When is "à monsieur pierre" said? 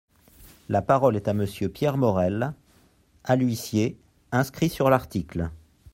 1.27-1.95